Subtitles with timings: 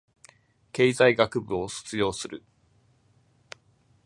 [0.71, 2.43] 経済学部を卒業する